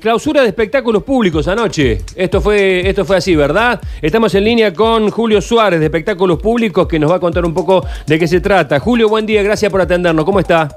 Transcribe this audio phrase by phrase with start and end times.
[0.00, 1.98] Clausura de espectáculos públicos anoche.
[2.14, 3.80] Esto fue, esto fue así, ¿verdad?
[4.00, 7.52] Estamos en línea con Julio Suárez de Espectáculos Públicos que nos va a contar un
[7.52, 8.78] poco de qué se trata.
[8.78, 10.24] Julio, buen día, gracias por atendernos.
[10.24, 10.68] ¿Cómo está?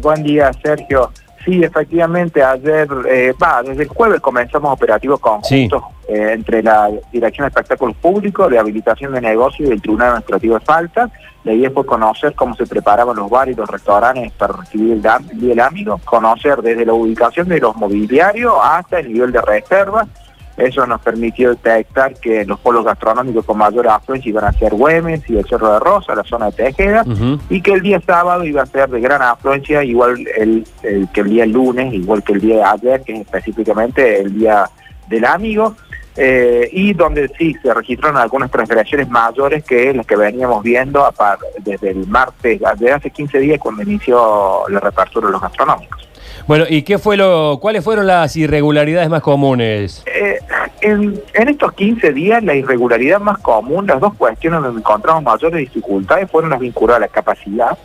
[0.00, 1.10] Buen día, Sergio.
[1.44, 7.44] Sí, efectivamente, ayer, eh, va, desde el jueves comenzamos operativos conjuntos eh, entre la Dirección
[7.44, 11.10] de Espectáculos Públicos, Rehabilitación de Negocios y el Tribunal Administrativo de Falta.
[11.46, 15.02] La idea fue conocer cómo se preparaban los bares y los restaurantes para recibir el,
[15.02, 15.18] Día
[15.50, 20.08] del Amigo, conocer desde la ubicación de los mobiliarios hasta el nivel de reservas.
[20.56, 25.22] Eso nos permitió detectar que los polos gastronómicos con mayor afluencia iban a ser Güemes
[25.30, 27.04] y el Cerro de Rosa, la zona de Tejeda
[27.50, 31.20] y que el día sábado iba a ser de gran afluencia, igual el, el- que
[31.20, 34.68] el día lunes, igual que el día de ayer, que es específicamente el día
[35.08, 35.76] del amigo,
[36.16, 41.12] eh, y donde sí se registraron algunas transgresiones mayores que las que veníamos viendo a
[41.12, 46.08] par- desde el martes, desde hace 15 días cuando inició la reapertura de los gastronómicos.
[46.46, 50.04] Bueno, ¿y qué fue lo, cuáles fueron las irregularidades más comunes?
[50.06, 50.38] Eh,
[50.80, 55.58] en, en estos 15 días, la irregularidad más común, las dos cuestiones donde encontramos mayores
[55.58, 57.76] dificultades fueron las vinculadas a la capacidad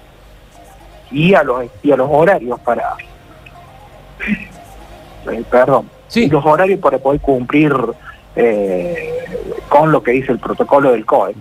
[1.12, 2.96] y a los, y a los horarios para...
[5.32, 5.90] eh, perdón.
[6.08, 6.28] Sí.
[6.28, 7.74] Los horarios para poder cumplir
[8.36, 9.24] eh,
[9.70, 11.36] con lo que dice el protocolo del COE.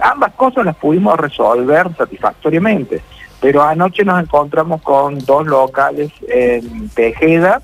[0.00, 3.02] Ambas cosas las pudimos resolver satisfactoriamente,
[3.40, 7.60] pero anoche nos encontramos con dos locales en Tejeda,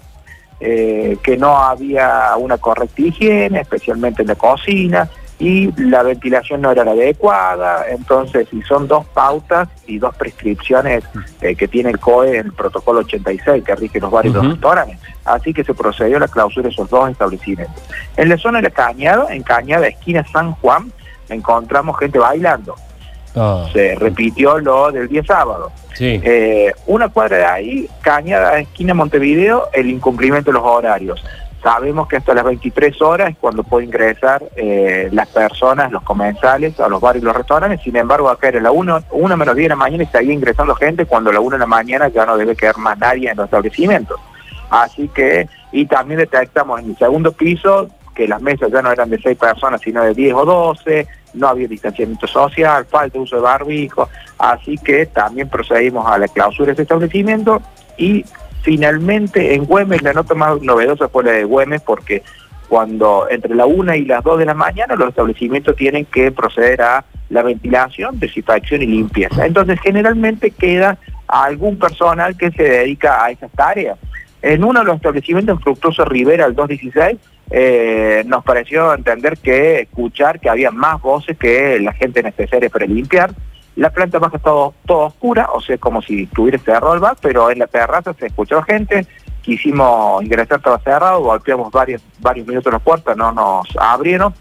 [0.60, 5.08] eh, que no había una correcta higiene, especialmente en la cocina,
[5.38, 7.84] y la ventilación no era la adecuada.
[7.88, 11.04] Entonces, si son dos pautas y dos prescripciones
[11.40, 14.48] eh, que tiene el COE en el protocolo 86 que rige los bares y los
[14.48, 17.82] restaurantes, así que se procedió a la clausura de esos dos establecimientos.
[18.16, 20.92] En la zona de la Cañada, en Cañada, esquina San Juan,
[21.28, 22.74] encontramos gente bailando.
[23.36, 25.70] Ah, Se repitió lo del día sábado.
[25.94, 26.20] sí.
[26.24, 31.22] Eh, una cuadra de ahí, Cañada, esquina Montevideo, el incumplimiento de los horarios.
[31.68, 36.80] Sabemos que hasta las 23 horas es cuando puede ingresar eh, las personas, los comensales,
[36.80, 37.82] a los bares y los restaurantes.
[37.82, 40.74] Sin embargo, acá era la 1, una menos 10 de la mañana y seguía ingresando
[40.74, 43.36] gente cuando a la 1 de la mañana ya no debe quedar más nadie en
[43.36, 44.18] los establecimientos.
[44.70, 49.10] Así que, y también detectamos en el segundo piso que las mesas ya no eran
[49.10, 53.36] de 6 personas, sino de 10 o 12, no había distanciamiento social, falta de uso
[53.36, 54.08] de barbijo,
[54.38, 57.60] así que también procedimos a la clausura de ese establecimiento
[57.98, 58.24] y
[58.62, 62.22] finalmente en Güemes la nota más novedosa fue la de Güemes porque
[62.68, 66.82] cuando entre la 1 y las 2 de la mañana los establecimientos tienen que proceder
[66.82, 69.46] a la ventilación, desinfección y limpieza.
[69.46, 73.98] Entonces generalmente queda algún personal que se dedica a esas tareas.
[74.40, 77.18] En uno de los establecimientos en Fructuoso Rivera, el 216,
[77.50, 82.86] eh, nos pareció entender que escuchar que había más voces que la gente necesaria para
[82.86, 83.32] limpiar.
[83.78, 87.48] La planta baja todo, todo oscura, o sea, como si estuviera cerrado el bar, pero
[87.48, 89.06] en la terraza se escuchó gente,
[89.40, 94.34] quisimos ingresar, estaba cerrado, golpeamos varios, varios minutos la puerta, no nos abrieron,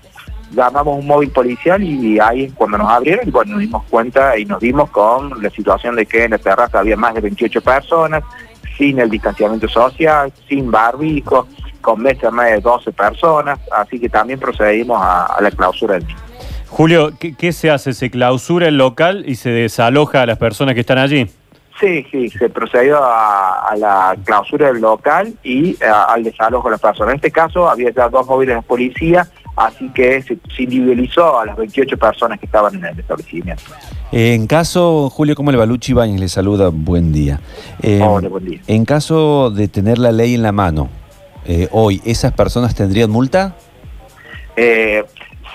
[0.52, 4.46] llamamos un móvil policial y ahí cuando nos abrieron y bueno, nos dimos cuenta y
[4.46, 8.24] nos dimos con la situación de que en la terraza había más de 28 personas,
[8.76, 11.48] sin el distanciamiento social, sin barbico,
[11.80, 16.08] con mesas más de 12 personas, así que también procedimos a, a la clausura del
[16.08, 16.27] mismo.
[16.70, 17.94] Julio, ¿qué, qué se hace?
[17.94, 21.28] ¿Se clausura el local y se desaloja a las personas que están allí?
[21.80, 26.82] Sí, sí, se procedió a, a la clausura del local y al desalojo de las
[26.82, 27.12] personas.
[27.14, 31.46] En este caso había ya dos móviles de policía, así que se, se individualizó a
[31.46, 33.62] las 28 personas que estaban en el establecimiento.
[34.12, 35.68] Eh, En caso, Julio, ¿cómo le va?
[35.68, 37.40] Luchi Ibáñez le saluda, buen día.
[37.84, 38.60] Eh, Hola, buen día.
[38.66, 40.90] En caso de tener la ley en la mano,
[41.46, 43.56] eh, hoy, ¿esas personas tendrían multa?
[44.56, 45.04] Eh,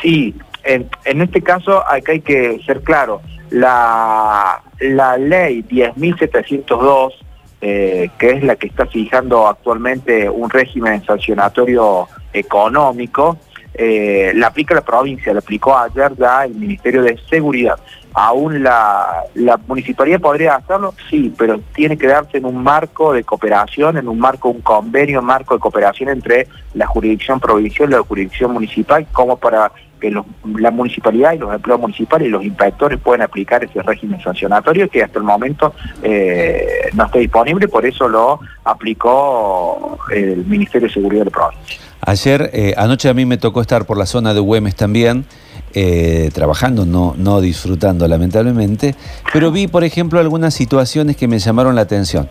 [0.01, 7.12] sí, en, este caso acá hay que ser claro, la, la ley 10.702,
[7.61, 13.39] eh, que es la que está fijando actualmente un régimen sancionatorio económico,
[13.75, 17.78] eh, la aplica la provincia, la aplicó ayer ya el Ministerio de Seguridad.
[18.15, 23.25] Aún la, la municipalidad podría hacerlo, sí, pero tiene que darse en un marco de
[23.25, 28.03] cooperación, en un marco, un convenio, marco de cooperación entre la jurisdicción provincial y la
[28.03, 29.72] jurisdicción municipal, como para
[30.03, 30.27] que los-
[30.59, 35.01] la municipalidad y los empleados municipales y los inspectores puedan aplicar ese régimen sancionatorio que
[35.04, 35.72] hasta el momento
[36.03, 41.78] eh, no está disponible, por eso lo aplicó el Ministerio de Seguridad de la provincia.
[42.04, 45.25] Ayer, eh, anoche a mí me tocó estar por la zona de Güemes también,
[45.72, 48.97] eh, trabajando, no, no disfrutando lamentablemente,
[49.33, 52.28] pero vi, por ejemplo, algunas situaciones que me llamaron la atención.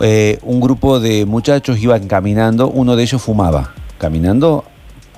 [0.00, 4.64] Eh, un grupo de muchachos iban caminando, uno de ellos fumaba, caminando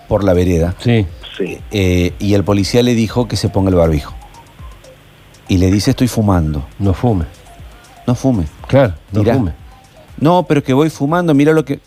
[0.09, 0.75] por la vereda.
[0.79, 1.05] Sí.
[1.37, 1.59] Sí.
[1.71, 4.15] Eh, y el policía le dijo que se ponga el barbijo.
[5.49, 6.67] Y le dice, estoy fumando.
[6.79, 7.27] No fume.
[8.07, 8.47] No fume.
[8.67, 9.53] Claro, no fume.
[10.19, 11.81] No, pero que voy fumando, mira lo que...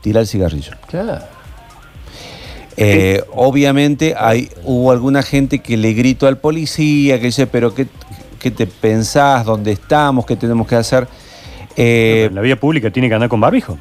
[0.00, 0.72] tira el cigarrillo.
[0.88, 1.24] Claro.
[2.76, 7.86] Eh, obviamente hay, hubo alguna gente que le gritó al policía, que dice, pero ¿qué,
[8.40, 9.44] qué te pensás?
[9.44, 10.24] ¿Dónde estamos?
[10.24, 11.06] ¿Qué tenemos que hacer?
[11.76, 13.78] Eh, en la vía pública tiene que andar con barbijo.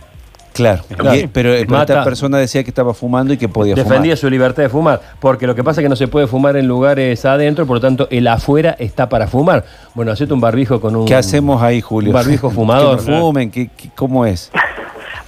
[0.53, 1.15] Claro, Claro.
[1.17, 1.93] y- pero, pero Mata.
[1.93, 4.17] esta persona decía que estaba fumando y que podía Defendía fumar.
[4.17, 6.67] su libertad de fumar, porque lo que pasa es que no se puede fumar en
[6.67, 9.63] lugares adentro, por lo tanto el afuera está para fumar.
[9.93, 11.05] Bueno, hacete un barbijo con un...
[11.05, 12.09] ¿Qué hacemos ahí, Julio?
[12.09, 13.03] Un barbijo fumador.
[13.03, 14.51] que no fumen, ¿qué- qué- ¿cómo es?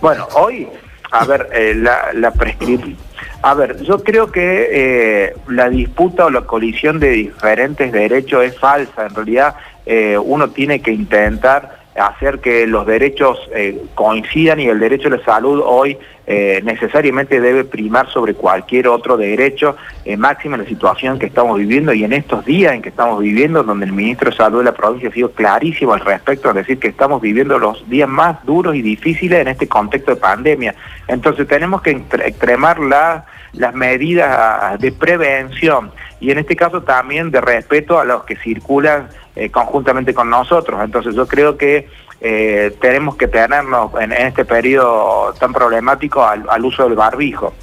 [0.01, 0.67] Bueno, hoy,
[1.11, 2.95] a ver, eh, la, la prescripción.
[3.41, 8.57] A ver, yo creo que eh, la disputa o la colisión de diferentes derechos es
[8.57, 9.05] falsa.
[9.07, 9.55] En realidad,
[9.85, 15.11] eh, uno tiene que intentar hacer que los derechos eh, coincidan y el derecho a
[15.11, 19.75] la salud hoy eh, necesariamente debe primar sobre cualquier otro derecho,
[20.05, 23.61] eh, máxima la situación que estamos viviendo y en estos días en que estamos viviendo,
[23.63, 26.79] donde el ministro de Salud de la provincia ha sido clarísimo al respecto, es decir,
[26.79, 30.75] que estamos viviendo los días más duros y difíciles en este contexto de pandemia.
[31.07, 35.91] Entonces tenemos que extremar la- las medidas de prevención
[36.23, 40.79] y en este caso también de respeto a los que circulan eh, conjuntamente con nosotros.
[40.81, 41.89] Entonces yo creo que
[42.21, 47.53] eh, tenemos que tenernos en, este periodo tan problemático al, uso del barbijo.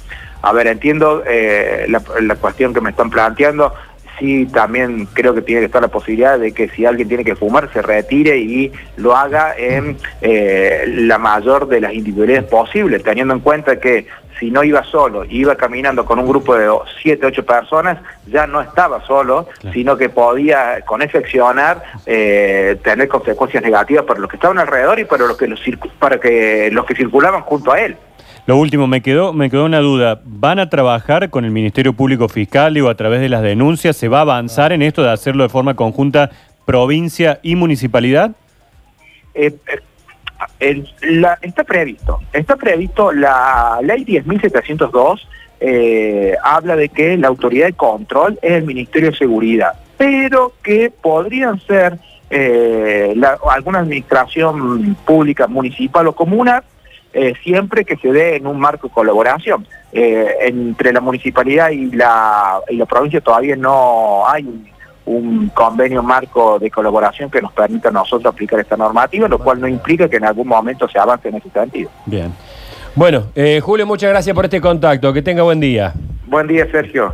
[0.43, 3.73] A ver, entiendo eh, la, cuestión que me están planteando.
[4.19, 7.35] Sí, también creo que tiene que estar la posibilidad de que si alguien tiene que
[7.35, 13.39] fumar, se retire y lo haga en la mayor de las individualidades posibles, teniendo en
[13.39, 14.05] cuenta que
[14.39, 16.69] si no iba solo, iba caminando con un grupo de
[17.01, 17.97] 7, 8 personas,
[18.27, 24.19] ya no estaba solo, sino que podía con ese accionar eh, tener consecuencias negativas para
[24.19, 25.59] los que estaban alrededor y para los que, los
[25.99, 27.95] para que, los que circulaban junto a él.
[28.47, 30.21] Lo último, me quedó, me quedó una duda.
[30.25, 33.95] ¿Van a trabajar con el Ministerio Público Fiscal o a través de las denuncias?
[33.95, 36.31] ¿Se va a avanzar en esto de hacerlo de forma conjunta
[36.65, 38.31] provincia y municipalidad?
[39.33, 39.79] Eh, eh,
[40.59, 45.21] está previsto, está previsto la ley 10.702
[45.63, 50.89] eh, habla de que la autoridad de control es el Ministerio de Seguridad, pero que
[50.89, 51.99] podrían ser
[52.31, 53.13] eh,
[53.47, 56.63] alguna administración pública, municipal o comunal,
[57.13, 59.67] eh, siempre que se dé en un marco de colaboración.
[59.93, 64.65] Eh, entre la municipalidad y la, y la provincia todavía no hay un,
[65.11, 69.59] un convenio marco de colaboración que nos permita a nosotros aplicar esta normativa, lo cual
[69.59, 71.89] no implica que en algún momento se avance en ese sentido.
[72.05, 72.33] Bien.
[72.95, 75.13] Bueno, eh, Julio, muchas gracias por este contacto.
[75.13, 75.93] Que tenga buen día.
[76.27, 77.13] Buen día, Sergio.